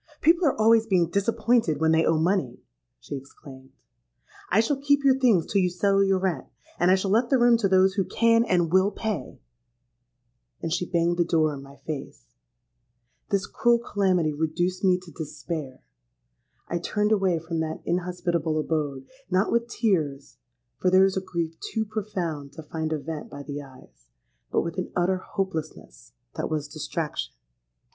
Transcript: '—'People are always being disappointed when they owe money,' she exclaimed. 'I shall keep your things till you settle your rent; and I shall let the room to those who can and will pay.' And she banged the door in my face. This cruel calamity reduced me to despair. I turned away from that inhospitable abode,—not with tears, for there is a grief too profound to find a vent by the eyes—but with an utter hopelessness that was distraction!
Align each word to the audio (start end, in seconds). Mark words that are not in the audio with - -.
'—'People 0.19 0.47
are 0.47 0.59
always 0.59 0.87
being 0.87 1.07
disappointed 1.11 1.79
when 1.79 1.91
they 1.91 2.03
owe 2.03 2.17
money,' 2.17 2.63
she 2.99 3.13
exclaimed. 3.15 3.71
'I 4.49 4.59
shall 4.59 4.81
keep 4.81 5.03
your 5.03 5.19
things 5.19 5.45
till 5.45 5.61
you 5.61 5.69
settle 5.69 6.03
your 6.03 6.17
rent; 6.17 6.47
and 6.79 6.89
I 6.89 6.95
shall 6.95 7.11
let 7.11 7.29
the 7.29 7.37
room 7.37 7.55
to 7.57 7.67
those 7.67 7.93
who 7.93 8.03
can 8.03 8.43
and 8.45 8.71
will 8.73 8.89
pay.' 8.89 9.39
And 10.59 10.73
she 10.73 10.89
banged 10.89 11.17
the 11.17 11.23
door 11.23 11.53
in 11.53 11.61
my 11.61 11.75
face. 11.85 12.33
This 13.29 13.45
cruel 13.45 13.77
calamity 13.77 14.33
reduced 14.33 14.83
me 14.83 14.99
to 15.01 15.11
despair. 15.11 15.83
I 16.67 16.79
turned 16.79 17.11
away 17.11 17.37
from 17.37 17.59
that 17.59 17.83
inhospitable 17.85 18.59
abode,—not 18.59 19.51
with 19.51 19.69
tears, 19.69 20.37
for 20.79 20.89
there 20.89 21.05
is 21.05 21.15
a 21.15 21.21
grief 21.21 21.59
too 21.59 21.85
profound 21.85 22.53
to 22.53 22.63
find 22.63 22.91
a 22.91 22.97
vent 22.97 23.29
by 23.29 23.43
the 23.43 23.61
eyes—but 23.61 24.61
with 24.61 24.79
an 24.79 24.91
utter 24.95 25.17
hopelessness 25.17 26.13
that 26.37 26.49
was 26.49 26.67
distraction! 26.67 27.35